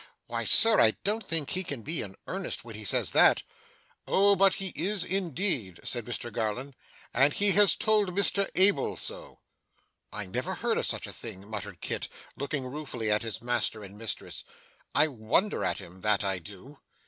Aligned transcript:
'Why, 0.25 0.45
Sir, 0.45 0.79
I 0.79 0.97
don't 1.03 1.23
think 1.23 1.51
he 1.51 1.63
can 1.63 1.83
be 1.83 2.01
in 2.01 2.15
earnest 2.25 2.65
when 2.65 2.73
he 2.73 2.83
says 2.83 3.11
that.' 3.11 3.43
'Oh! 4.07 4.35
But 4.35 4.55
he 4.55 4.69
is 4.75 5.03
indeed,' 5.03 5.79
said 5.83 6.05
Mr 6.05 6.33
Garland. 6.33 6.75
'And 7.13 7.33
he 7.35 7.51
has 7.51 7.75
told 7.75 8.15
Mr 8.17 8.49
Abel 8.55 8.97
so.' 8.97 9.41
'I 10.11 10.25
never 10.25 10.55
heard 10.55 10.79
of 10.79 10.87
such 10.87 11.05
a 11.05 11.13
thing!' 11.13 11.47
muttered 11.47 11.81
Kit, 11.81 12.07
looking 12.35 12.65
ruefully 12.65 13.11
at 13.11 13.21
his 13.21 13.43
master 13.43 13.83
and 13.83 13.95
mistress. 13.95 14.43
'I 14.95 15.09
wonder 15.09 15.63
at 15.63 15.77
him; 15.77 16.01
that 16.01 16.23
I 16.23 16.39
do. 16.39 16.79